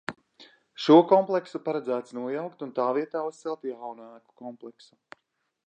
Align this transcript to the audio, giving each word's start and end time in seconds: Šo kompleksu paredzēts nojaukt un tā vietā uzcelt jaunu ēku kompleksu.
Šo 0.85 0.95
kompleksu 1.11 1.61
paredzēts 1.67 2.15
nojaukt 2.19 2.65
un 2.67 2.73
tā 2.79 2.87
vietā 2.99 3.23
uzcelt 3.33 3.69
jaunu 3.73 4.09
ēku 4.17 4.39
kompleksu. 4.47 4.99